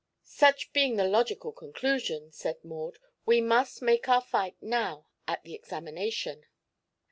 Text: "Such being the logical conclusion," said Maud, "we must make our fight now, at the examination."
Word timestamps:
"Such 0.23 0.73
being 0.73 0.95
the 0.95 1.03
logical 1.05 1.51
conclusion," 1.51 2.31
said 2.31 2.65
Maud, 2.65 2.97
"we 3.23 3.39
must 3.39 3.83
make 3.83 4.09
our 4.09 4.19
fight 4.19 4.55
now, 4.59 5.05
at 5.27 5.43
the 5.43 5.53
examination." 5.53 6.47